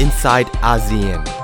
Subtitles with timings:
[0.00, 1.39] inside ASEAN.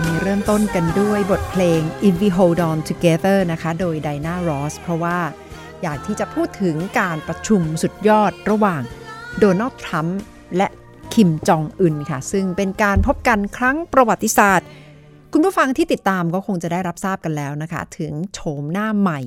[0.00, 5.18] วันนี้เริ่มต้นกันด้วยบทเพลง If We Hold On Together นะคะ โดย Diana Ross เพราะว่า
[5.82, 8.82] อยากที่จะพูดถึงการประชุมสุดยอดระหว่าง
[9.38, 10.20] โดนัลด์ทรัมป์
[10.56, 10.68] และ
[11.14, 14.66] คิมจองอึนค่ะ ซึ่งเป็นการพบกันครั้งประวัติศาสตร์
[15.32, 19.20] คุณผู้ฟังที่ติดตามก็คงจะได้รับทราบกันแล้วนะคะ ถึงโฉมหน้าใหม่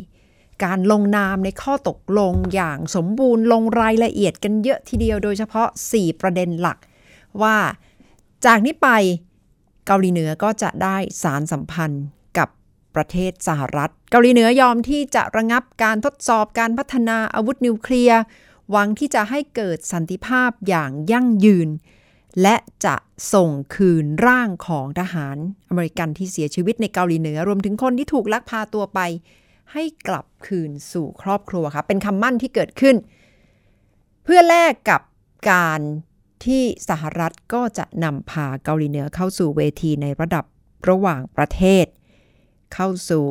[0.63, 6.77] การลงนามในข้อตกลงอย่างสมบูรณ์ลงรายละเอียดกันเยอะทีเดียวโดยเฉพาะ 4 ประเด็นหลัก
[7.41, 7.55] ว่า
[8.45, 8.89] จากนี้ไป
[9.85, 12.03] เกาหลีเหนือก็จะได้สารสัมพันธ์
[12.37, 12.49] กับ
[12.95, 18.21] ประเทศสหรัฐ เกาหลีเหนือยอมที่จะระงับการทดสอบการพัฒนาอาวุธนิวเคลียร์
[18.71, 21.69] หวังที่จะให้เกิดสันติภาพอย่างยั่งยืน
[22.41, 22.55] และ
[22.85, 22.95] จะ
[23.33, 25.37] ส่งคืนร่างของทหาร
[25.69, 28.99] อเมริกันที่เสียชีวิตในเกาหลีเหนือ รวมถึงคนที่ถูกลักพาตัวไป
[29.73, 32.95] ให้กลับคืนสู่ครอบครัวค่ะเป็นคำมั่นที่เกิดขึ้น
[34.23, 35.01] เพื่อแลกกับ
[35.51, 35.81] การ
[36.45, 40.45] ที่สหรัฐก็จะนำพาเกาหลีเหนือเข้าสู่เวทีในระดับ
[40.89, 41.85] ระหว่างประเทศ
[42.73, 43.25] เข้าสู่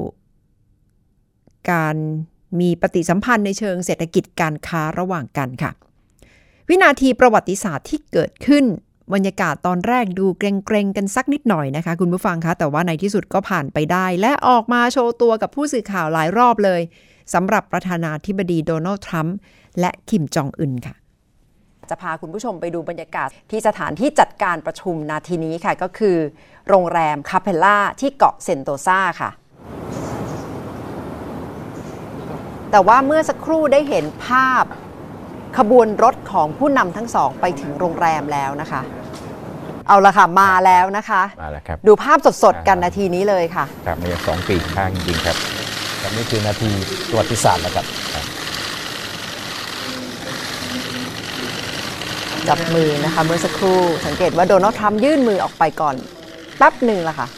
[1.70, 1.96] การ
[2.60, 5.72] มีปฏิสัมพันธ์ในเชิงเศรษฐกิจการค้าระหว่างกันค่ะ
[6.68, 8.64] วินาทีประวัติศาสตร์ที่เกิดขึ้น
[9.14, 16.80] บรรยากาศตอนแรกดูเกรงๆกันสักนิดหน่อยนะคะ คุณผู้ฟังคะแต่ว่าในที่สุดก็ผ่านไปได้ และออกมาโชว์ตัวกับผู้สื่อข่าวหลายรอบเลย
[17.34, 19.36] สำหรับประธานาธิบดีโดนัลด์ทรัมป์
[19.80, 20.94] และคิมจองอึนค่ะ
[21.90, 26.16] จะพาคุณผู้ชมไปดูบรรยากาศที่สถานที่จัดการประชุมนาทีนี้ค่ะ ก็คือ
[26.68, 29.30] โรงแรมคาเพลล่าที่เกาะเซนโตซาค่ะ
[32.70, 34.64] แต่ว่าเมื่อสักครู่ได้เห็นภาพ
[35.58, 38.82] ขบวนรถของผู้นำทั้งสองไปถึงโรงแรมแล้วนะคะ
[39.88, 45.36] เอาละค่ะ มาแล้วนะคะมาแล้วครับ ดูภาพสดๆกันนาทีนี้เลยค่ะ ครับมาจากสองปีกข้างจริงๆครับ
[46.02, 46.70] ครับนี่คือนาที
[47.08, 47.86] ประวัติศาสตร์แล้วครับ
[52.48, 55.94] จับมือนะคะเมื่อสักครู่สังเกตว่าโดนัลด์ทรัมป์ยื่นมือออกไปก่อน
[56.58, 57.28] แป๊บหนึ่งละค่ะ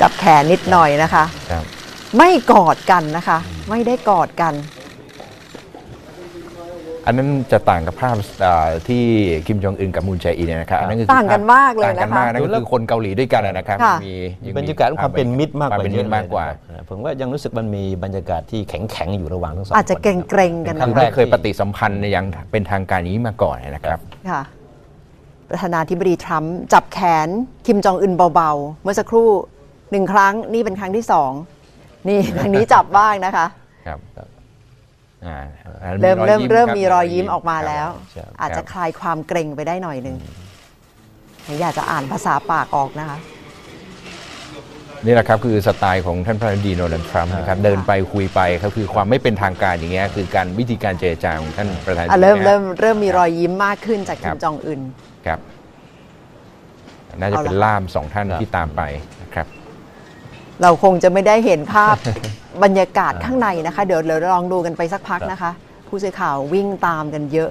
[0.00, 1.64] จับแขนนิดหน่อยนะคะครับ
[2.18, 3.38] ไม่กอดกันนะคะ
[3.70, 4.54] ไม่ได้กอดกัน
[7.06, 9.02] อันนั้นจะต่างกับภาพอ่าที่
[9.46, 14.14] คิมจองอึนกับมูนแจอินเนยนะครับอันนั้นคือต่างกันมากเลยต่างกันนะคะมากนั่นก็คือคนเกาหลีด้วยกันนะครับค่ะมี
[14.52, 23.98] งบรรยากาศของความเป็นมิตรมากกว่าเป็นเยมิอะตรเลยมากกว่านะครับผมว่ายังรู้สึกมันมีบรรยากาศที่แข็งแข็งๆอยู่ระหว่างทั้งสองอาจจะคนเกรงๆกันครั้งนะแรคะกเคยปฏิสัมพันธ์ในอย่างเป็นทางการอย่างนี้มาก่อนนะครับ
[24.30, 24.42] ค่ะ
[25.48, 27.28] ประธานาธิบดีทรัมป์จับแขน
[27.66, 29.28] คิมจองอึนเบาๆ เมื่อสักครู่
[29.90, 31.30] หนึ่งครั้งนี่เป็นครั้งที่สอง
[32.08, 33.46] นี่ทางนี้จับบ้างนะคะ
[33.86, 34.28] ครับอ่า
[36.02, 40.16] เริ่มเริ่มยิ้เริ่มคบมีรอยยิ้มออกมาแล้วครับอาจจะคลายความเกรงไปได้หน่อยหนึ่ง
[41.60, 43.18] อยากจะอ่านภาษาปากออกนะคะ
[45.04, 54.80] นี่แหละครับคือสไตล์ของท่านประธานาธิบดีโดนัลด์ทรัมป์นะครับเดินไปคุยไปก็คือความไม่เป็นทางการอย่างเงี้ยคือการวิธีการเจรจาของท่านประธานาธิบอะดีเริ่มนะเริ่มเริ่มมีรอยยิ้มมากขึ้นจากคคิรัมบจองอึน
[55.26, 55.38] ครับ
[57.20, 58.82] น่าจะเป็นเอาละล่ามสองท่านครับที่ตามไป
[59.22, 59.46] นะครับ
[60.62, 61.94] เราคงจะไม่ได้เห็นภาพ
[62.64, 65.50] บรรยากาศข้างในนะคะ เดี๋ยวเดี๋ยวลองดูกันไปสักพักนะคะ
[65.88, 67.50] ผู้สื่อข่าววิ่งตามกันเยอะ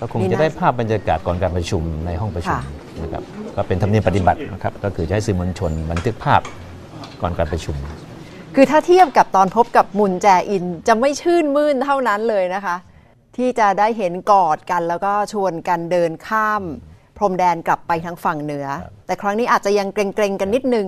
[0.00, 2.60] ก็คงนี่จะนะได้ภาพบรรยากาศก่อนการประชุมในห้องประชุมค่ะ
[3.02, 3.22] นะครับ
[3.56, 6.40] ก็เป็นธรรมเนียมปฏิบัตินะครับก็คือจะให้สื่อมวลชนบันทึกภาพ
[7.20, 7.76] ก่อนการประชุม
[8.54, 12.76] คือถ้าเทียบกับตอนพบกับมุนแจอินจะไม่ชื่นมื่นเท่านั้นเลยนะคะ
[13.36, 16.62] ที่จะได้เห็นกอดกันแล้วก็ชวนกันเดินข้าม
[17.16, 18.66] พรมแดนกลับไปทางฝั่งเหนือ
[19.06, 20.86] แต่ครั้งนี้อาจจะยังเกรงๆกันนิดนึง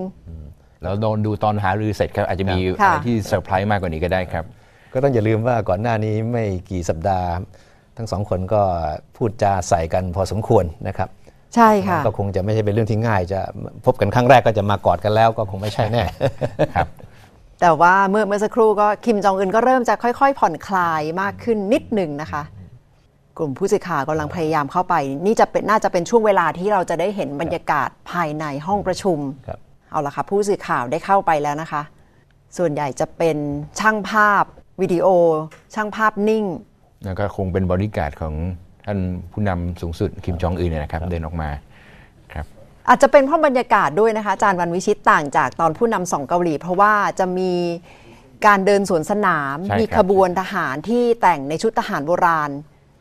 [0.83, 4.45] แล้วโดนดูตอนหารือเสร็จครับอาจจะมีค่ะอะไรที่เซอร์ไพรส์มากกว่านี้ก็ได้ครับ
[4.93, 7.29] ก็ต้องอย่าลืมว่าก่อนหน้านี้ไม่กี่สัปดาห์
[7.97, 8.61] ทั้งสองคนก็
[9.17, 11.09] พูดจาใส่กันพอสมควรนะครับ
[11.55, 13.39] ใช่ค่ะก็คงจะไม่ใช่เป็นเรื่องที่ง่าย จะ
[13.85, 16.03] พบกันครั้งแรกก็จะมากอดกันแล้วก็คงไม่ใช่แน่
[16.75, 16.87] ครับ
[17.61, 22.43] แต่ว่าเมื่อเมื่อสักครู่ก็คิมจองอึนก็เริ่มจะค่อย ๆ ผ่อนคลายมากขึ้นนิดหนึ่งนะคะ
[23.37, 24.95] กลุ่มผู้สื่อข่าวกำลังพยายามเข้าไป
[25.25, 29.59] นี่จะเป็นน่าจะเป็นช่วงเวลาที่เราจะได้เห็นบรรยากาศภายในห้องประชุมครับ
[29.91, 31.81] เอาละค่ะผู้สื่อข่าวได้เข้าไปแล้วนะคะ
[32.57, 33.37] ส่วนใหญ่จะเป็น
[33.79, 34.43] ช่างภาพ
[34.81, 35.07] วิดีโอ
[35.75, 36.45] ช่างภาพนิ่ง
[37.05, 38.33] แล้วก็คงเป็นบริการดของ
[38.85, 38.99] ท่าน
[39.31, 41.49] ผู้นำสูงสุดคิมจองอึนเนยนะครับ เดินออกมา
[42.33, 42.45] ครับ
[42.87, 47.51] อาจจะเป็นเพราะบรรยากาศด้วยนะคะอาจารย์วันวิชิตต่างจากตอนผู้นำสองเกาหลี เพราะว่าจะมี
[48.45, 52.49] การเดินสวนสนามใช่ครับมีขบวนทหารที่แต่งในชุดทหารโบราณ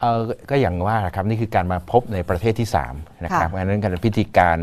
[0.01, 4.59] เออก็อย่างว่าครับนี่คือการมาพบในประเทศที่ 3 นะครับค่ะอันนั้นการพิธีการ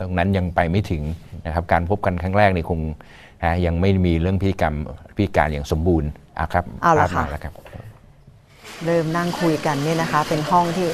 [0.00, 1.02] ตรงนั้นยังไปไม่ถึง
[1.46, 2.80] นะครับการพบกันครั้งแรกนี่คง
[3.44, 4.74] นะยังไม่มีเรื่องพิธีกรรม
[5.16, 6.10] พิธีการอย่างสมบูรณ์
[6.40, 7.52] อะครับเอาละภพมค่ะแล้วครับ
[8.86, 10.88] เริ่มนั่งคุยกันเนี่ยนะคะ เป็นห้องที่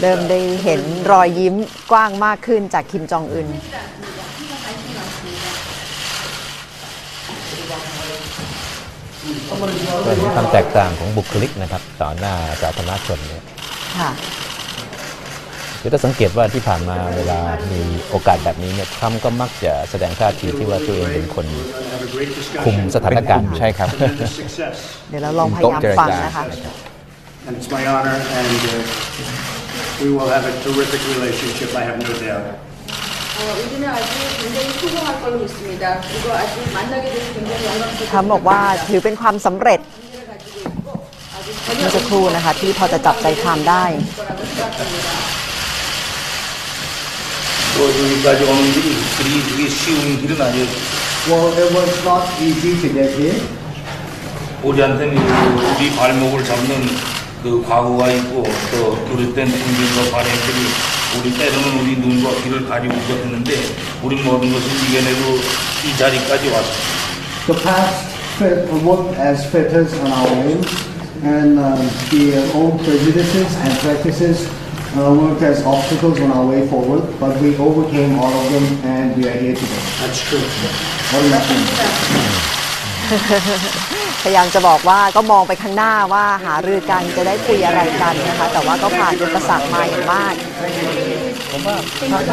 [0.00, 1.54] เริ่มได้เห็นรอยยิ้ม
[1.92, 3.48] กว้างมากขึ้นจากคิมจองอึน
[10.16, 13.42] เห็นความแตกต่างของบุคลิกนะครับ ต่อหน้าสาธารณชนเนี่ย
[13.98, 14.10] ค่ะ
[15.80, 17.40] คือถ้าสังเกตว่าที่ผ่านมาเวลา
[17.72, 21.46] มีโอกาสแบบนี้เนี่ยทรัมป์ก็มักจะแสดงท่าทีที่ว่าตัวเองเป็นคน
[22.64, 23.88] คุมสถานการณ์ใช่ครับ
[24.40, 24.74] success.
[25.08, 26.44] เดี๋ยวเราลองพยายามฟังนะคะ
[27.46, 28.76] And it's my honor, and uh,
[30.02, 32.44] we will have a terrific relationship, I have no doubt.
[33.41, 34.05] 어, 우리는 아주
[34.41, 36.01] 굉장히 소중할 걸로 믿습니다.
[36.01, 37.63] 그리고 아주 만나게 돼서 굉장히
[38.11, 39.79] ทรัมป์บอกว่าถือเป็นความสำเร็จ
[41.77, 43.83] เมื่อสักครู่นะคะ ที่พอจะจับใจความได้
[47.75, 48.87] 또 여기까지 오는 길이
[49.17, 50.75] 그리 그리 쉬운 길은 아니었고
[51.29, 53.39] Well, it was not easy to get here.
[54.63, 55.13] 우리한테는
[55.75, 56.71] 우리 발목을 잡는
[57.43, 60.59] 그 과거가 있고 또 그릇된 풍경과 발행들이
[61.19, 63.51] 우리 때로는 우리 눈과 귀를 가리고 있었는데
[64.03, 65.39] 우리 모든 것을 이겨내고
[65.85, 66.97] 이 자리까지 왔습니다.
[67.47, 70.59] The past fit, worked as filters on our way,
[71.23, 71.79] and um,
[72.11, 74.47] the old prejudices and practices
[74.95, 79.15] uh, worked as obstacles on our way forward, but we overcame all of them, and
[79.17, 79.83] we are here today.
[80.01, 80.43] That's true.
[81.11, 81.65] What do you think?
[84.23, 90.33] พยายามจะบอกว่าก็มองไปข้างหน้าว่าหารือกันจะได้คุยอะไรกันนะคะ แต่ว่าก็ผ่านอุปสรรคมาอย่างมาก
[91.52, 91.76] ผมว่า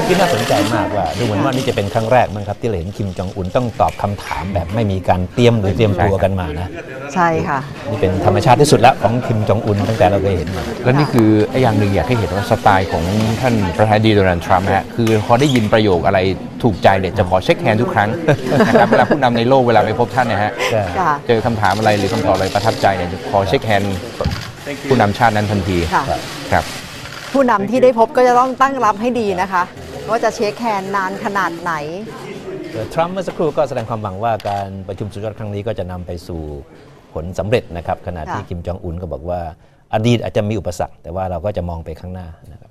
[0.07, 6.67] ที่น่าสนใจมากว่า ดูเหมือนว่านี่จะเป็นครั้งแรกมั้งครับ ที่เราเห็นคิมจองอุนต้องตอบคำถามแบบไม่มีการเตรียมหรือเตรียมตัวกันมานะ
[7.13, 7.59] ใช่ค่ะ
[7.89, 13.03] นี่เป็นธรรมชาติที่สุดแล้วของคิมจองอุนตั้งแต่เราเคยเห็นมาแล้วนนี่คือไอ้อย่างหนึ่งอยากให้เห็นว่าสไตล์ของ
[13.41, 16.19] ท่านประธานาธิบดีโดนัลด์ทรัมป์นะฮะคือพอได้ยินประโยคอะไร
[16.63, 18.09] ถูกใจเนี่ยจะขอเช็คแฮนด์ทุกครั้ง
[18.67, 23.95] นะครับเวลาผู้นำในโลกเวลาไปพบท่านเนะฮะใช่ค่ะเจอคำถามอะไรหรือคำตอบอะไรประทับใจเนี่ยจะขอเช็คแฮนด์
[24.89, 26.03] ผู้นำชาตินั้นทันทีค่ะ
[26.53, 26.65] ครับ
[27.33, 29.63] ผู้นำที่ได้พบก็จะต้องตั้งรับให้ดีนะคะ
[30.09, 31.71] ว่าจะเช็คแฮนด์นานขนาดไหน
[32.71, 36.41] เอ่อทรัมป์เมื่อสักครู่ก็แสดงความหวังว่าการประชุมสุดยอดครั้งนี้ก็จะนำไปสู่
[37.13, 39.39] ผลสำเร็จนะครับขณะที่ค่ะคิมจองอึนก็บอกว่า
[39.93, 42.69] อดีตอาจจะมีอุปสรรค แต่ว่าเราก็จะมองไปข้างหน้านะครับ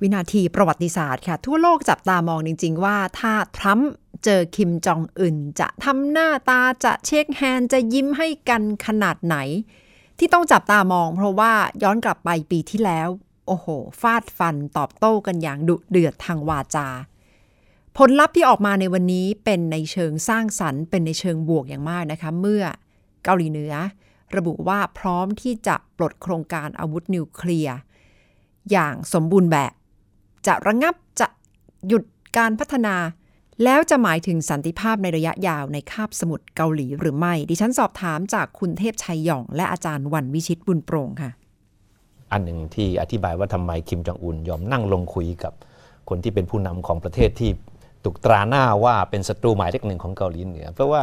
[0.00, 3.90] วินาทีประวัติศาสตร์ค่ะ ทั่วโลกจับตามองจริง ๆ ว่าถ้าทรัมป์
[4.24, 9.36] เจอคิมจองอึนจะทำหน้าตาจะเช็คแฮนด์จะยิ้มให้กันขนาดไหน
[10.18, 13.08] ที่ต้องจับตามองเพราะว่าย้อนกลับไปปีที่แล้ว
[13.46, 13.66] โอ้โห
[14.00, 16.88] ฟาดฟันตอบโต้กันอย่างดุเดือดทางวาจา
[17.96, 22.64] ผลลัพธ์ที่ออกมาในวันนี้เป็นในเชิงสร้างสรรค์เป็นในเชิงบวกอย่างมากนะคะ เมื่อ
[23.24, 23.74] เกาหลีเหนือ
[24.36, 27.76] ระบุว่าพร้อมที่จะปลดโครงการอาวุธนิวเคลียร์
[28.70, 29.72] อย่างสมบูรณ์แบบ
[30.46, 31.26] จะระงับจะ
[31.88, 32.02] หยุด
[32.36, 32.96] การพัฒนา
[33.64, 41.30] แล้วจะหมายถึงสันติภาพในระยะยาวในคาบสมุทรเกาหลีหรือไม่ ดิฉันสอบถามจากคุณเทพชัยหย่อง และอาจารย์วันวิชิตบุญโปร่งค่ะ
[42.34, 45.52] อันหนึ่งที่อธิบายว่าทำไมคิมจองอุนยอมนั่งลงคุยกับ
[46.08, 47.50] คนที่เป็นผู้นำของประเทศที่
[48.04, 51.02] ถูกตราหน้าว่าเป็นศัตรูหมายเลขหนึ่งของเกาหลีเหนือ เพราะว่า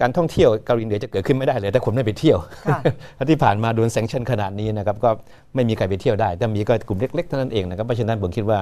[0.00, 2.38] การท่องเที่ยวเกาหลีเหนือจะเกิดขึ้นไม่ได้เลยถ้าคนไม่ไปเที่ยว
[2.70, 5.10] ค่ะที่ผ่านมาโดนแซงชั่นขนาดนี้นะครับก็
[5.54, 8.58] ไม่มีใครไปเที่ยวได้ แต่มีก็กลุ่มเล็กๆเท่านั้นเองนะครับเพราะฉะนั้นผมคิดว่า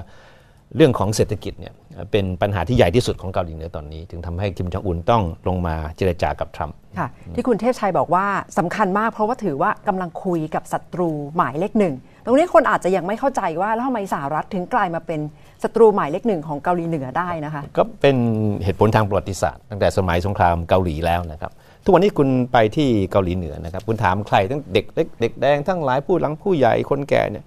[0.76, 1.72] เรื่องของเศรษฐกิจเนี่ย
[2.10, 8.26] เป็นปัญหาที่ใหญ่ที่สุดของเกาหลีเหนือตอนนี้ ถึงทำให้คิมจองอุนต้องลงมาเจรจากับทรัมป์ค่ะที่คุณเทพชัยบอกว่า
[8.58, 11.94] สำคัญมากเพราะว่าถือว่ากำลังคุยกับศัตรูหมายเลขหนึ่ง
[12.24, 15.20] ตรงนี้คนอาจจะยังไม่เข้าใจว่าแล้วทำไมสหรัฐถึงกลายมาเป็น
[15.62, 18.16] ศัตรูหมายเลขหนึ่งของเกาหลีเหนือได้นะคะ ก็เป็น
[18.64, 21.52] เหตุผลทางประวัติศาสตร์ ตั้งแต่สมัยสงครามเกาหลีแล้วนะครับ
[21.84, 27.44] ทุกวันนี้คุณไปที่เกาหลีเหนือนะครับคุณถามใครทั้งเด็กเล็กเด็กแดงทั้งหลายผู้หลังผู้ใหญ่คนแก่เนี่ย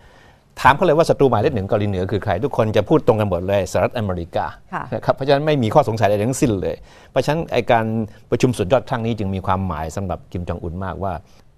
[0.62, 6.76] ถามเขาเลยว่าศัตรูหมายเลขหนึ่งเกาหลีเหนือคือใคร ทุกคนจะพูดตรงกันหมดเลยสหรัฐอเมริกาค่ะนะครับเพราะฉะนั้นไม่มีข้อสงสัยอะไรทั้งสิ้นเลย
[7.12, 7.86] เพราะฉะนั้นไอการ
[8.30, 11.14] ประชุมสุดยอดครั้งนี้จึงมีความหมายสำหรับกิมจองอุนมากว่า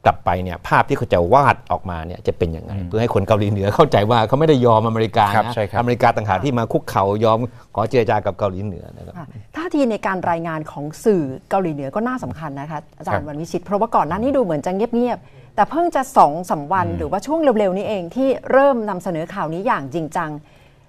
[0.06, 7.40] กลับไปเนี่ยภาพที่เขาจะวาดออกมาเนี่ยจะเป็นยังไง เพื่อให้คนเกาหลีเหนือเข้าใจว่าเขาไม่ได้ยอมอเมริกาครับนะใช่ครับอเมริกาต่างหากที่มาคุกเข่ายอม
[7.76, 20.30] ขอเจรจากับเกาหลีเหนือนะครับค่ะท่าทีในการรายงานของสื่อเกาหลีเหนือก็น่าสำคัญนะคะอาจารครัย์บวันวิชิต เพราะว่าก่อนหน้านี้ดูเหมือนจะเงียบๆ แต่เพิ่งจะสองสามวันหรือว่าช่วงเร็วๆนี้เองที่เริ่มนำเสนอข่าวนี้อย่างจริงจัง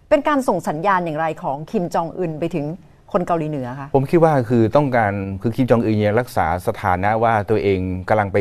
[0.09, 2.67] เป็นการส่งสัญญาณอย่างไรของคิมจองอึนไปถึง
[3.13, 5.13] คนเกาหลีเหนือคะผมคิดว่าคือต้องการ
[5.43, 8.39] คือคิมจองอึนยังรักษาสถานะว่าตัวเองกำลังไป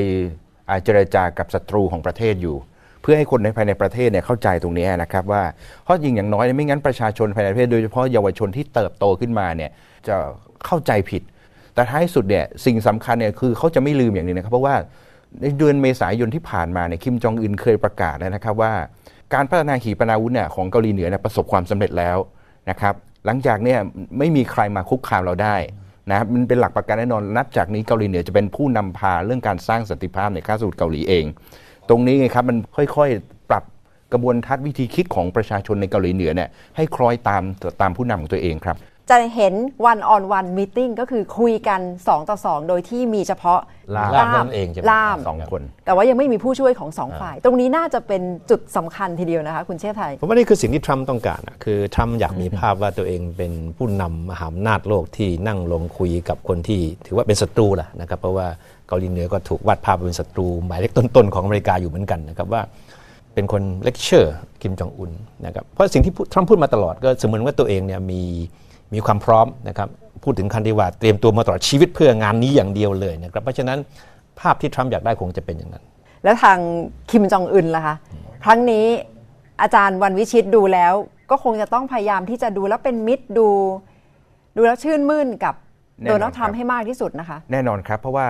[0.69, 2.57] อ่าเจรจากับศัตรูของประเทศอยู่
[3.01, 5.43] เพื่อให้คนในภายในประเทศเนี่ยเข้าใจตรงนี้นะครับว่า
[5.83, 9.71] เพราะยิงอย่างน้อยไม่งั้นประชาชนภายในประเทศโดยเฉพาะเยาวชนที่เติบโตขึ้นมาเนี่ย
[10.07, 10.15] จะ
[10.65, 11.21] เข้าใจผิด
[11.73, 14.75] แต่ท้ายสุดเนี่ยสิ่งสำคัญเนี่ยคือเขาจะไม่ลืมอย่างหนี้นะครับเพราะว่า
[15.41, 18.73] ในเดือนเมษายนที่ผ่านมาเนี่ยคิมจองอึนเคยประกาศแล้วนะครับว่า
[19.33, 22.17] การพัฒนาขีปนาวุธเนี่ยของเกาหลีเหนือเนี่ยประสบความสำเร็จแล้ว
[22.69, 22.93] นะครับ
[23.25, 23.79] หลังจากเนี่ย
[24.17, 25.55] ไม่มีใครมาคุกคามเราได้
[26.11, 31.25] นะมันเป็นหลักประกันแน่นอนนับจากนี้เกาหลีเหนือจะเป็นผู้นำพาเรื่องการสร้างสันติภาพในคาบสมุทรเกาหลีเอง
[31.89, 33.63] ตรงนี้ไงครับมันค่อยๆ ปรับ
[34.13, 37.43] กระบวนทัศน์วิธีคิดของประชาชนในเกาหลีเหนือเนี่ยให้คล้อยตาม
[37.81, 38.77] ตามผู้นำของตัวเองครับ
[39.09, 39.53] จะเห็น
[39.91, 43.59] one on one meeting ก็คือคุยกัน 2 ต่อ 2 โดยที่มีเฉพาะ
[43.95, 58.47] ล่ามนั่นเองใช่ไหมล่ามสองคน แต่ว่ายังไม่มีผู้ช่วยของสองฝ่าย ตรงนี้น่าจะเป็นจุดสำคัญทีเดียวนะคะคุณเชษไทยผมว่านี่คือสิ่งที่ทรัมป์ต้องการอะคือทรัมป์อยากมีภาพว่าตัวเองเป็นผู้นำมหาอำนาจโลกที่นั่งลงคุยกับคนที่ถือว่าเป็นศัตรูแหละนะครับเพราะว่า
[58.87, 62.61] เกาหลีเหนือก็ถูกวาดภาพเป็นศัตรู หมายเลขต้นๆของอเมริกาอยู่เหมือนกันนะครับว่า
[63.33, 65.11] เป็นคนเลคเชอร์คิมจองอึน
[65.45, 68.23] นะครับเพราะสิ่งที่ทรัมป์พูดมาตลอดก็เสมือนว่าตัวเองเนี่ยมี
[68.93, 69.89] มีความพร้อมนะครับ
[70.23, 73.77] พูดถึงขั้นที่ว่าเตรียมตัวมาตลอดชีวิตเพื่องานนี้อย่างเดียวเลยนะครับเพราะฉะนั้น
[74.39, 75.83] ภาพที่ทรัมป์อยากได้คงจะเป็นอย่างนั้น
[76.23, 76.57] แล้วทาง
[77.11, 77.95] คิมจองอึนล่ะคะ
[78.43, 78.85] ครั้งนี้
[79.61, 80.93] อาจารย์วันวิชิตดูแล้ว
[81.29, 83.47] ก็คงจะต้องพยายามที่จะดูแล้วเป็นมิตรดู
[84.55, 85.55] ดูแล้วชื่นมื่นกับ
[86.01, 88.27] แน่นอนโดนัลด์ทรัมป์ครับให้มากที่สุดนะคะ แน่นอนครับ เพราะว่า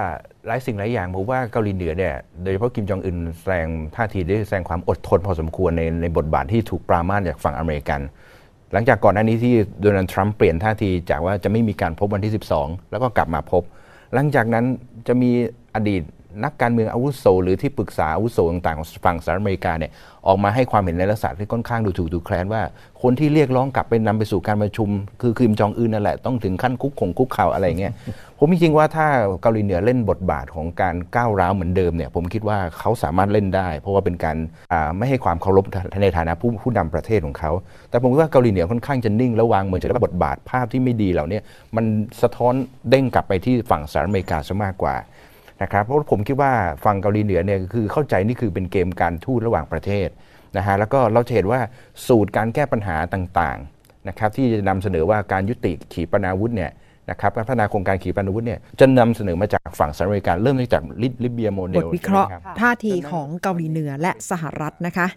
[0.47, 2.13] หลายสิ่งหลายอย่างผมว่าเกาหลีเหนือเนี่ย
[2.43, 8.01] โดยเฉพาะกิมจองอึนแสดงท่าทีได้แสดงความอดทนพอสมควรในในบทบาทที่ถูกปรามาสจากฝั่งอเมริกัน
[8.73, 13.63] หลังจากก่อนหน้านี้ที่โดนัลด์ทรัมป์เปลี่ยนท่าทีจากว่าจะไม่มีการพบวันที่ 12 แล้วก็กลับมาพบ
[14.13, 14.65] หลังจากนั้น
[15.07, 15.31] จะมี
[15.75, 16.01] อดีต
[16.43, 19.91] นักการเมืองอาวุโสหรือที่ปรึกษาอาวุโสต่างๆของฝั่งสหรัฐอเมริกาเนี่ย
[20.27, 22.61] ออกมาให้ความเห็นในลักษณะที่ค่อนข้างดูถูกดูแคลนว่า
[23.01, 24.89] คนที่เรียกร้องกลับไปนำไปสู่การประชุม
[25.21, 27.93] คือคิมจองอึนนั่นแหละต้องถึงขั้นคุกคงคุกเข่าอะไรเงี้ย
[28.39, 29.07] ผมจริงๆว่าถ้า
[29.41, 34.37] เกาหลีเหนือเล่นบทบาทของการก้าวร้าวเหมือนเดิมเนี่ยผมคิดว่าเขาสามารถเล่นได้ เพราะว่าเป็นการ
[34.97, 35.65] ไม่ให้ความเคารพ
[36.01, 37.51] ในฐานะผู้ผู้นำประเทศของเขา
[37.89, 41.39] แต่ผมว่าเกาหลีเหนือค่อนข้างจะนิ่งและวางเหมือนจากบทบาทภาพที่ไม่ดีเหล่านี้
[41.75, 41.85] มัน
[42.21, 42.53] สะท้อน
[42.89, 44.95] เด้งกลับไปที่ฝั่งสหรัฐอเมริกาซะมากกว่า
[45.61, 46.51] นะครับเพราะว่าผมคิดว่า
[46.85, 50.07] ฝั่งเกาหลีเหนือเนี่ยคือเข้าใจนี่คือเป็นเกมการทูตระหว่างประเทศ
[50.57, 51.59] นะฮะแล้วก็เราจะเห็นว่า
[52.07, 56.71] สูตรการแก้ปัญหาต่างๆนะครับที่จะนำเสนอว่าการยุติขีปนาวุธเนี่ย
[57.09, 65.07] นะครับการพัฒนาโครงการขีปนาวุธเนี่ยจะนำเสนอมาจากฝั่งสหรัฐอเมริกาเริ่มตั้งจากลิลิเบียโมเดลบทวิเคราะห์ใช่ไหมบท่าทีของเกาหลีเหนือและสหรัฐนะคะ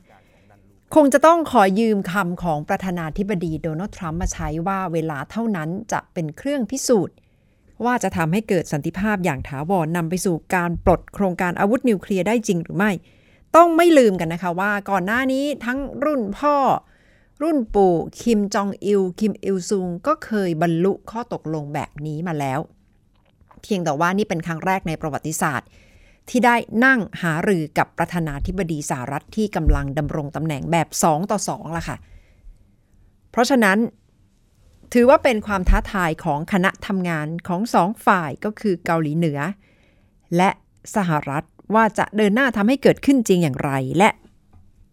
[0.95, 7.17] คงจะต้องขอยืมคำของประธานาธิบดีโดนัลด์ทรัมป์มาใช้ว่าเวลาเท่านั้นจะเป็นเครื่องพิสูจน์
[7.87, 12.93] ว่าจะทำให้เกิดสันติภาพอย่างถาวรนำไปสู่การปลดโครงการอาวุธนิวเคลียร์ได้จริงหรือไม่
[13.57, 16.57] ต้องไม่ลืมกันนะคะว่าก่อนหน้านี้ทั้งรุ่นพ่อ
[17.43, 22.61] รุ่นปู่คิมจองอิลคิมอิลซุงก็เคยบรรลุข้อตกลงแบบนี้มาแล้ว
[23.63, 25.69] เพียงแต่ว่านี่เป็นครั้งแรกในประวัติศาสตร์
[26.29, 31.97] ที่ได้นั่งหารือกับประธานาธิบดีสหรัฐที่กำลังดำรงตำแหน่งแบบ 2 ต่อ2ล่ะค่ะ
[33.31, 33.79] เพราะฉะนั้น
[34.93, 39.41] ถือว่าเป็นความท้าทายของคณะทำงานของสองฝ่ายก็คือเกาหลีเหนือ
[40.37, 40.51] และ
[40.97, 41.45] สหรัฐ
[41.75, 44.11] ว่าจะเดินหน้าทำให้เกิดขึ้นจริงอย่างไร และ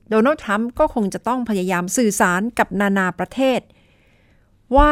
[0.09, 3.61] โดนัลด์ทรัมป์ก็คงจะต้องพยายามสื่อสารกับนานาประเทศ
[4.77, 4.91] ว่า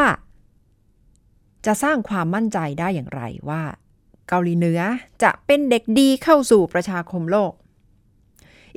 [1.66, 3.64] จะสร้างความมั่นใจได้อย่างไรว่า
[4.28, 4.82] เกาหลีเหนือ
[5.24, 7.52] จะเป็นเด็กดีเข้าสู่ประชาคมโลก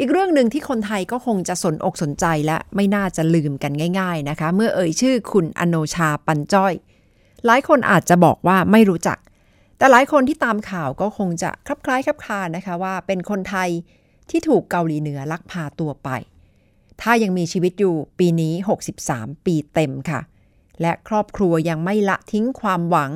[0.00, 6.74] อีกเรื่องหนึ่งที่คนไทยก็คงจะสนอกสนใจและไม่น่าจะลืมกันง่าย ๆนะคะ เมื่อเอ่ยชื่อคุณอโนชาปันจ้อย
[7.46, 9.18] หลายคนอาจจะบอกว่าไม่รู้จัก
[9.78, 13.68] แต่หลายคนที่ตามข่าวก็คงจะคลับคล้ายคลับคลานะคะว่าเป็นคนไทย
[14.30, 16.08] ที่ถูกเกาหลีเหนือลักพาตัวไป
[17.00, 18.52] ถ้ายังมีชีวิตอยู่ปีนี้
[18.94, 20.20] 63 ปีเต็มค่ะ
[20.80, 23.12] และครอบครัวยังไม่ละทิ้งความหวัง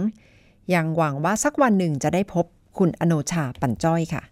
[0.74, 2.44] ยังหวังว่าสักวันหนึ่งจะได้พบ
[2.78, 4.22] คุณอโนชาปันจ้อยค่ะ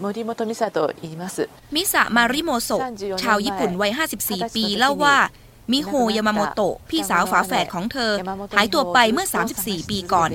[0.00, 2.80] 森本美沙と言います มิสะมาริโมโซะ
[3.22, 5.16] ชาวญี่ปุ่นวัย 54 ปีเล่าว่า
[5.72, 8.12] มิโฮยามาโมโตะพี่สาวฝาแฝดของเธอ
[8.56, 9.26] หายตัวไปเมื่อ
[9.58, 10.30] 34 ปีก่อน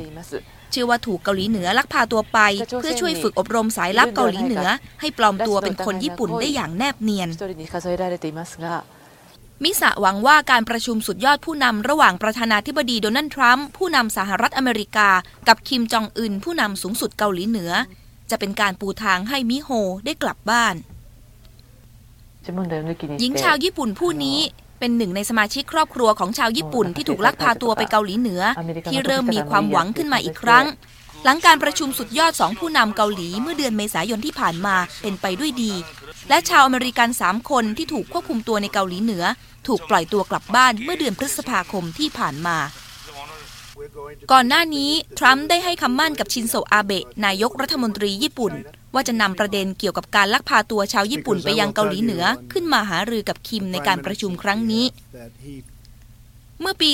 [0.72, 2.40] เชื่อว่าถูกเกาหลีเหนือลักพาตัวไป
[2.80, 4.68] เพื่อช่วยฝึกอบรมสายลับเกาหลีเหนือ
[5.02, 8.66] ให้ปลอมตัวเป็นคนญี่ปุ่นได้อย่างแนบเนียน 一人に数えられていますが
[9.64, 15.10] มิสะหวังว่าการประชุมสุดยอดผู้นำระหว่างประธานาธิบดีโดนัลด์ทรัมป์ผู้นำสหรัฐอเมริกา
[15.48, 17.72] กับคิมจองอึนผู้นำสูงสุดเกาหลีเหนือ
[18.31, 19.69] จะเป็นการปูทางให้มิโฮ
[20.05, 20.75] ได้กลับบ้าน
[23.21, 24.39] หญิงชาวญี่ปุ่นผู้นี้
[24.79, 28.43] เป็นหนึ่งในสมาชิกครอบครัวของชาวญี่ปุ่นที่ถูกลักพาตัวไปเกาหลีเหนือ
[28.91, 30.67] ที่เริ่มมีความหวังขึ้นมาอีกครั้ง
[31.25, 35.73] หลังการประชุมสุดยอดสองผู้นำเกาหลีเมื่อเดือนเมษายนที่ผ่านมาเป็นไปด้วยดี
[36.29, 39.25] และชาวอเมริกันสามคนที่ถูกควบคุมตัวในเกาหลีเหนือ
[39.67, 42.57] ถูกปล่อยตัวกลับบ้านเมื่อเดือนพฤษภาคมที่ผ่านมา
[44.33, 48.53] ก่อนหน้านี้ ทรัมป์ได้ให้คำมั่นกับชินโซอาเบะนายกรัฐมนตรีญี่ปุ่น
[48.95, 54.85] ว่าจะนำประเด็นเกี่ยวกับการลักพาตัวชาวญี่ปุ่นไปยังเกาหลีเหนือขึ้นมาหารือกับคิมในการประชุมครั้งนี้
[56.61, 56.91] เมื่อปี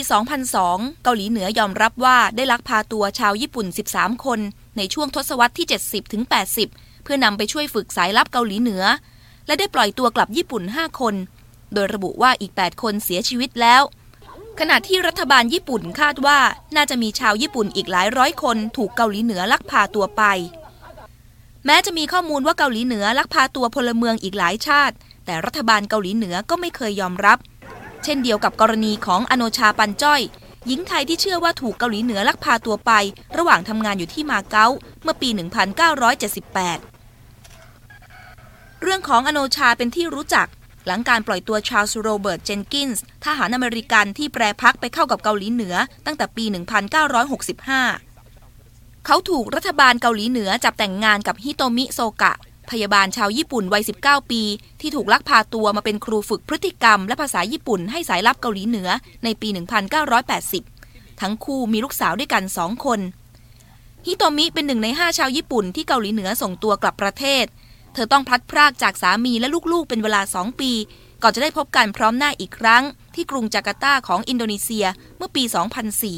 [0.51, 4.41] 2002 เกาหลีเหนือยอมรับว่าได้ลักพาตัวชาวญี่ปุ่น 13 คน
[4.77, 6.23] ในช่วงทศวรรษที่ 70ถึง
[6.63, 8.85] 80 เพื่อนำไปช่วยฝึกสายลับเกาหลีเหนือ
[9.47, 11.15] และได้ปล่อยตัวกลับญี่ปุ่น 5 คน
[11.75, 13.83] โดยระบุว่าอีก 8 คนเสียชีวิตแล้ว
[14.61, 16.39] ขณะที่รัฐบาลญี่ปุ่นคาดว่า
[16.77, 20.23] น่าจะมีชาวญี่ปุ่นอีกหลายร้อยคนถูกเกาหลีเหนือลักพาตัวไป
[21.67, 24.95] แม้จะมีข้อมูลว่าเกาหลีเหนือลักพาตัวพลเมืองอีกหลายชาติ
[25.27, 27.39] แต่รัฐบาลเกาหลีเหนือก็ไม่เคยยอมรับ
[28.05, 30.21] เช่นเดียวกับกรณีของอโนชาปันจ้อย
[30.67, 32.91] หญิงไทยที่เชื่อว่าถูกเกาหลีเหนือลักพาตัวไป
[33.39, 34.69] ระหว่างทำงานอยู่ที่มาเก๊า
[35.03, 35.41] เมื่อปี 1978
[38.83, 40.47] เรื่องของอโนชาเป็นที่รู้จัก
[40.87, 45.75] หลังการปล่อยตัวชาร์ลส์โรเบิร์ตเจนกินส์ทหารอเมริกันที่แปรพักตร์ไปเข้ากับเกาหลีเหนือ
[46.07, 46.45] ตั้งแต่ปี
[48.11, 52.33] 1965 เขาถูกรัฐบาลเกาหลีเหนือจับแต่งงานกับฮิโตมิโซกะ
[52.71, 54.43] พยาบาลชาวญี่ปุ่นวัย 19 ปี
[54.81, 58.89] ที่ถูกลักพาตัวมาเป็นครูฝึกพฤติกรรมและภาษาญี่ปุ่นให้สายลับเกาหลีเหนือ
[59.25, 59.49] ในปี
[60.35, 63.01] 1980 ทั้งคู่มีลูกสาวด้วยกันสองคน
[64.07, 67.45] ฮิโตมิเป็นหนึ่งในห้าชาวญี่ปุ่นที่เกาหลีเหนือส่งตัวกลับประเทศ
[67.97, 70.73] เธอต้องพลัดพรากจากสามีและลูกๆ เป็นเวลาสองปี
[71.23, 72.83] ก่อนจะได้พบกันพร้อมหน้าอีกครั้ง
[73.15, 75.45] ที่กรุงจาการ์ตาของอินโดนีเซียเมื่อปี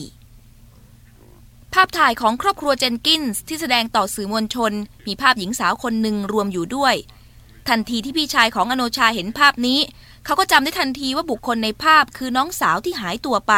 [0.08, 4.72] 2004 ภาพถ่ายของครอบครัวเจนกินส์ที่แสดงต่อสื่อมวลชน
[5.06, 6.94] มีภาพหญิงสาวคนหนึ่งรวมอยู่ด้วย
[7.68, 9.80] ทันทีที่พี่ชายของอโนชาเห็นภาพนี้
[10.24, 13.54] เขาก็จำได้ทันทีว่าบุคคลในภาพคือน้องสาวที่หายตัวไป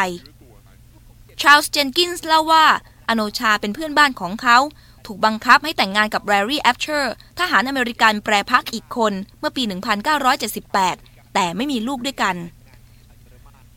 [1.40, 2.66] ชาร์ลส์เจนกินส์เล่าว่า
[3.08, 4.58] อโนชาเป็นเพื่อนบ้านของเขา
[5.10, 9.62] ถูกบังคับให้แต่งงานกับแลร์รี่แอบเชียร์ทหารอเมริกันแปรพักตร์อีกคนเมื่อปี
[10.48, 12.36] 1978 แต่ไม่มีลูกด้วยกัน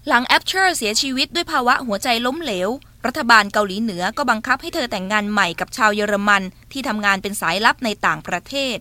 [0.08, 2.70] หลังแอบเชียร์เสียชีวิตด้วยภาวะหัวใจล้มเหลว
[3.06, 8.78] รัฐบาลเกาหลีเหนือก็บังคับให้เธอแต่งงานใหม่กับชาวเยอรมันที่ทำงานเป็นสายลับในต่างประเทศ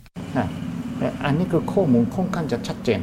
[1.25, 3.01] อันนี้คือข้อมูลค่อนข้างจะชัดเจน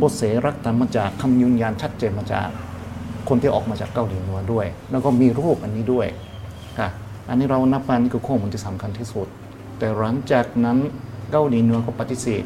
[0.00, 2.48] บทเสรักแต่มาจากคำยืนยันชัดเจนมาจาก
[3.28, 6.06] คนที่ออกมาจากเกาหลีเหนือด้วย แล้วก็มีรูปอันนี้ด้วย
[6.80, 6.90] ค่ะ
[7.28, 9.26] อันนี้เรานับว่านี่คือข้อมูลที่สำคัญที่สุด
[9.78, 10.78] แต่หลังจากนั้น
[11.30, 12.42] เกาหลีเหนือก็ปฏิเสธ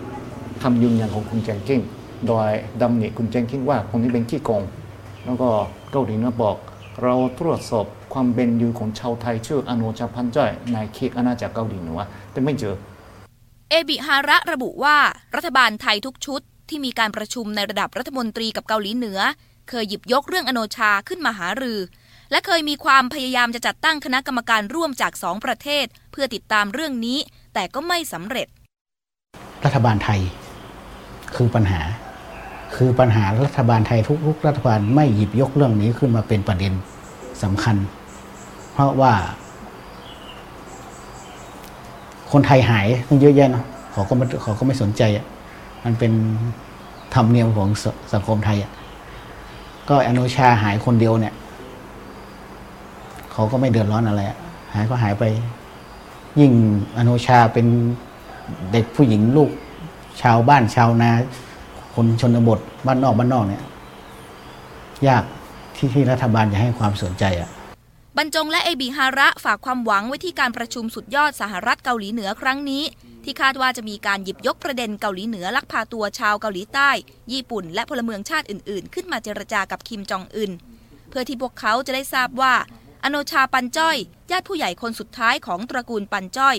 [0.63, 1.81] คำยืนยันของคุณเจนกิง
[2.27, 2.51] โดย
[2.83, 4.63] ดำหนิคุณเจนกิงว่าคนนี้เป็นขี้โกง
[5.25, 5.49] แล้วก็
[5.91, 6.57] เกาหลีเหนือบอก
[7.03, 12.01] เราตรวจสอบความเป็นอยู่ของชาวไทยชื่ออโนชาพันจ้อยในเขตอาณาจักรเกาหลีเหนือ
[12.33, 12.75] แต่ไม่เจอ
[13.71, 14.97] เอบิฮาระระบุว่า
[15.37, 19.19] รัฐบาลไทยทุกชุดที่มีการประชุมในระดับรัฐมนตรีกับเกาหลีเหนือ
[19.69, 21.79] เคยหยิบยกเรื่องอโนชาขึ้นมาหารือ
[22.31, 27.19] และเคยมีความพยายามจะจัดตั้งคณะกรรมการร่วมจากสองประเทศ เพื่อติดตามเรื่องนี้
[27.55, 28.47] แต่ก็ไม่สำเร็จ
[29.65, 30.21] รัฐบาลไทย
[31.37, 31.81] คือปัญหา
[32.77, 36.73] คือปัญหารัฐบาลไทยทุกๆรัฐบาลไม่หยิบยกเรื่องนี้ขึ้นมาเป็นประเด็น
[37.43, 37.77] สำคัญ
[38.73, 39.13] เพราะว่า
[42.33, 45.27] คนไทยหายตั้งเยอะแยะเนาะเขาก็ไม่เขาก็ไม่สนใจอะ
[45.85, 46.13] มันเป็น
[47.15, 48.71] ธรรมเนียมของสสังคมไทยอะ
[49.89, 51.35] ก็อนุชาหายคนเดียวเนี่ย
[53.41, 54.23] เขาก็ไม่เดือดร้อนอะไร
[54.75, 55.25] หายก็หายไป
[56.41, 56.53] ยิ่ง
[56.99, 57.67] อนุชาเป็น
[58.73, 59.51] เด็กผู้หญิงลูก
[60.23, 61.11] ชาวบ้านชาวนา
[61.95, 63.63] คนชนบทบ้านนอกบ้านนอกเนี่ย
[65.09, 65.25] ยาก
[65.77, 67.51] ที่ที่รัฐบาลจะให้ความสนใจอะ
[68.17, 72.83] บรรจงและเอบิฮาระฝากความหวังไว้ที่การประชุมสุดยอดสหรัฐเกาหลีเหนือครั้งนี้
[73.25, 76.91] ที่คาดว่าจะมีการหยิบยกประเด็นเกาหลีเหนือลักพาตัวชาวเกาหลีใต้
[77.33, 80.51] ญี่ปุ่น และพลเมืองชาติอื่น ๆ ขึ้นมาเจรจากับคิมจองอึน
[81.09, 82.55] เพื่อที่พวกเขาจะได้ทราบว่า
[83.05, 83.97] อโนชาปันจ้อย
[84.31, 86.57] ญาติผู้ใหญ่คนสุดท้ายของตระกูลปันจ้อย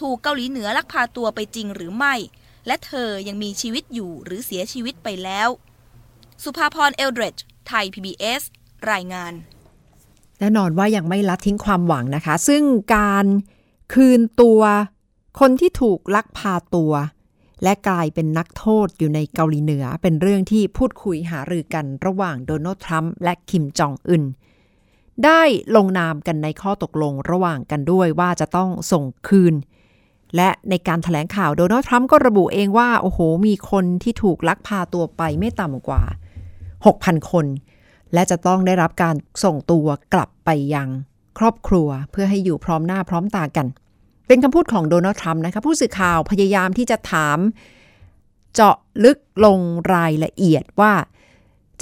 [0.00, 2.14] ถูกเกาหลีเหนือลักพาตัวไปจริงหรือไม่
[2.66, 5.48] และเธอยังมีชีวิตอยู่หรือเสียชีวิตไปแล้ว
[6.44, 7.36] สุภาพรเอลเดรด
[7.68, 8.42] ไทย PBS
[8.90, 9.32] รายงาน
[10.38, 12.62] แน่นอนว่ายังไม่ละทิ้งความหวังนะคะ ซึ่ง
[12.96, 13.26] การ
[13.94, 14.60] คืนตัว
[15.40, 16.92] คนที่ถูกลักพาตัว
[17.62, 24.24] และกลายเป็นนักโทษอยู่ในเกาหลีเหนือ เป็นเรื่องที่พูดคุยหารือกันระหว่างโดนัลด์ทรัมป์และคิมจองอึน
[25.24, 25.42] ได้
[25.76, 29.54] ลงนามกันในข้อตกลงระหว่างกันด้วยว่าจะต้องส่งคืน
[30.36, 36.02] และในการถแถลงข่าวโดนัลด์ทรัมป์ก็ระบุเองว่า โอ้โห มีคนที่ถูกลักพาตัวไปไม่ต่ำกว่า
[36.66, 37.46] 6,000 คน
[38.14, 40.88] และจะต้องได้รับการส่งตัวกลับไปยัง
[41.38, 43.66] ครอบครัวเพื่อให้อยู่พร้อมหน้าพร้อมตากัน
[44.26, 47.38] เป็นคำพูดของโดนัลด์ทรัมป์นะคะผู้สื่อข่าวพยายามที่จะถาม
[48.54, 49.58] เจาะลึกลง
[49.94, 50.92] รายละเอียดว่า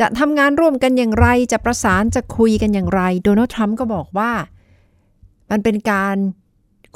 [0.00, 4.32] จะทำงานร่วมกันอย่างไร จะประสานจะคุยกันอย่างไร โดนัลด์ทรัมป์ก็บอกว่า
[5.50, 6.16] มันเป็นการ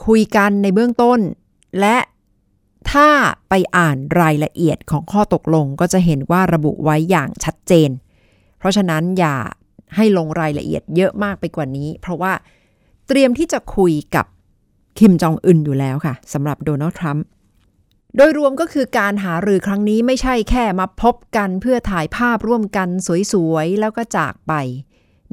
[0.07, 1.21] คุยกันในเบื้องต้น
[1.81, 1.97] และ
[2.91, 3.09] ถ้า
[3.49, 7.91] ไปอ่านรายละเอียดของข้อตกลงก็จะเห็นว่าระบุไว้อย่างชัดเจน
[8.59, 9.37] เพราะฉะนั้นอย่า
[9.97, 12.33] ให้ลงรายละเอียดเยอะมากไปกว่านี้ เพราะว่า
[13.09, 14.27] เตรียมที่จะคุยกับ
[14.99, 17.25] คิมจองอึนอยู่แล้วค่ะสำหรับโดนัลด์ทรัมป์
[18.17, 22.89] โดยรวมก็คือการหารือครั้งนี้ไม่ใช่แค่มาพบกันเพื่อถ่ายภาพร่วมกัน
[23.33, 24.53] สวยๆ แล้วก็จากไป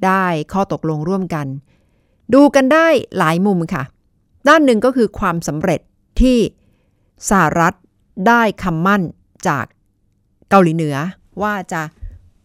[0.05, 1.47] ได้ข้อตกลงร่วมกัน
[2.33, 2.87] ดูกันได้
[3.17, 3.83] หลายมุมค่ะ
[4.47, 5.81] ด้านหนึ่งก็คือความสำเร็จ
[6.21, 6.37] ที่
[7.29, 7.73] สหรัฐ
[8.27, 9.01] ได้คำมั่น
[9.47, 9.65] จาก
[10.49, 10.95] เกาหลีเหนือ
[11.41, 11.81] ว่าจะ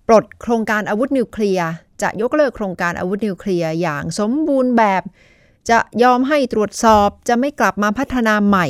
[0.08, 1.70] ปลดโครงการอาวุธนิวเคลียร์
[2.02, 5.02] จะยกเลิกโครงการอาวุธนิวเคลียร์อย่างสมบูรณ์แบบ
[5.70, 8.66] จะยอมให้ตรวจสอบจะไม่กลับมาพัฒนาใหม่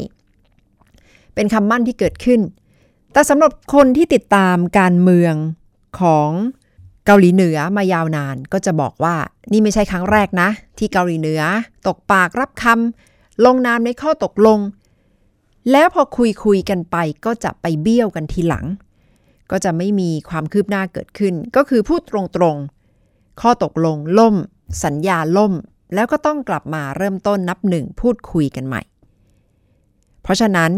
[1.34, 2.40] เป็นคำมั่นที่เกิดขึ้น
[3.12, 5.34] แต่สำหรับคนที่ติดตามการเมือง
[6.00, 6.30] ของ
[7.06, 9.16] เกาหลีเหนือมายาวนานก็จะบอกว่า
[9.52, 11.42] นี่ไม่ใช่ครั้งแรกนะ ที่เกาหลีเหนือ
[11.86, 14.58] ตกปากรับคำลงนามในข้อตกลง
[15.70, 18.66] แล้วพอคุยคุยกันไปก็จะไปเบี้ยวกันทีหลัง
[19.50, 22.00] ก็จะไม่มีความคืบหน้าเกิดขึ้น ก็คือพูด
[22.36, 24.34] ตรงๆ ข้อตกลงล่ม
[24.84, 25.52] สัญญาล่ม
[25.94, 28.82] แล้วก็ต้องกลับมาเริ่มต้นนับหนึ่งพูดคุยกันใหม่
[30.22, 30.70] เพราะฉะนั้น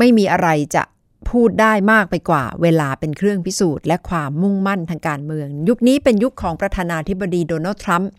[0.00, 0.82] ไม่มีอะไรจะ
[1.30, 8.10] พูดได้มากไปกว่าเวลาเป็นเครื่องพิสูจน์และความมุ่งมั่นทางการเมือง ยุคนี้เป็นยุคของประธานาธิบดีโดนัลด์ทรัมป์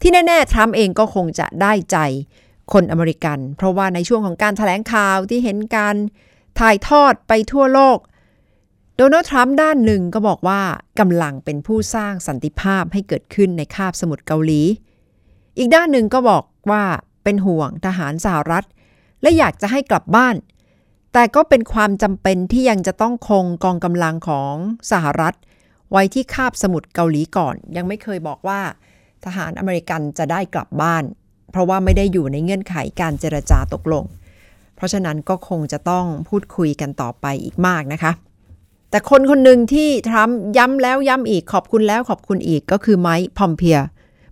[0.00, 1.96] ที่แน่ ๆ ทรัมป์เองก็คงจะได้ใจ
[2.72, 5.96] คนอเมริกัน เพราะว่าในช่วงของการถแถลงข่าวที่เห็นการ
[6.60, 7.98] ถ่ายทอดไปทั่วโลก
[8.96, 10.62] โดนัลด์ทรัมป์ด้านหนึ่งก็บอกว่า
[11.00, 14.60] กำลังเป็นผู้สร้างสันติภาพให้เกิดขึ้นในคาบสมุทรเกาหลี
[15.58, 16.82] อีกด้านหนึ่งก็บอกว่า
[17.24, 18.64] เป็นห่วงทหารสหรัฐ
[19.22, 20.34] และอยากจะให้กลับบ้าน
[21.12, 24.54] แต่ก็เป็นความจำเป็นที่ยังจะต้องคงกองกำลังของ
[24.92, 25.34] สหรัฐ
[25.90, 28.60] ไว้ที่คาบสมุทรเกาหลีก่อน ยังไม่เคยบอกว่า
[29.24, 31.04] ทหารอเมริกันจะได้กลับบ้าน
[31.50, 34.04] เพราะว่าไม่ได้อยู่ในเงื่อนไขการเจรจาตกลง
[34.76, 38.12] เพราะฉะนั้นก็คงจะต้องพูดคุยกันต่อไปอีกมากนะคะ
[38.90, 43.78] แต่คนคนหนึ่งที่ทรัมป์ย้ำแล้วย้ำอีกขอบคุณแล้วขอบคุณอีกก็คือไมค์พอมเพีย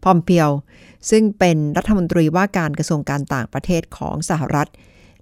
[0.04, 0.48] พอมเพียว
[1.10, 4.68] ซึ่งเป็นรัฐมนตรีว่าการกระทรวงการต่างประเทศของสหรัฐ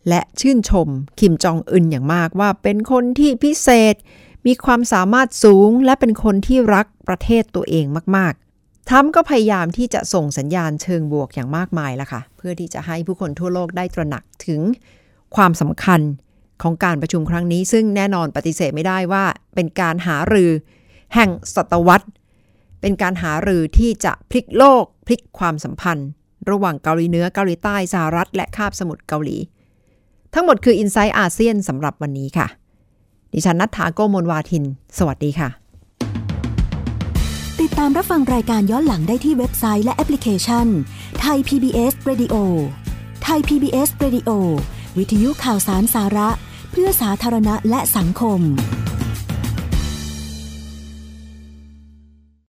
[0.08, 0.88] และชื่นชม
[1.20, 3.94] คิมจองอึนอย่างมากว่าเป็นคนที่พิเศษ
[4.46, 14.60] มีความสามารถสูงและเป็นคนที่รักประเทศตัวเองมาก ๆทรัมก็พยายามที่จะส่งสัญญาณเชิงบวกอย่างมากมายละค่ะ เพื่อที่จะให้ผู้คนทั่วโลกได้ตระหนักถึง
[15.36, 16.00] ความสำคัญ
[16.62, 20.50] ของการประชุมครั้งนี้ ซึ่งแน่นอนปฏิเสธไม่ได้ว่า เป็นการหารือ
[21.14, 22.08] แห่งศตวรรษ
[22.80, 26.08] เป็นการหารือที่จะพลิกโลกพลิกความสัมพันธ์
[26.50, 29.36] ระหว่างเกาหลีเหนือเกาหลีใต้สหรัฐ และคาบสมุทรเกาหลี
[30.34, 32.46] ทั้งหมดคือ i n s i ซต์อาเซียนสำหรับวันนี้ค่ะ
[33.32, 34.64] ดิฉันนัทธาโกโมลวาทิน
[34.98, 35.48] สวัสดีค่ะ
[37.60, 40.66] ติดตามรับฟังรายการย้อนหลังได้ที่เว็บไซต์และแอปพลิเคชัน
[41.20, 42.34] ไทย PBS Radio
[43.22, 44.30] ไทย PBS Radio
[44.98, 46.28] วิทยุข่าวสารสาระ
[46.70, 48.40] เพื่อสาธารณะและสังคม